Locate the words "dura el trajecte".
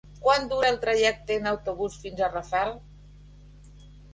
0.53-1.37